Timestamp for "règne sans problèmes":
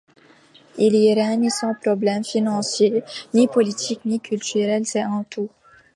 1.13-2.23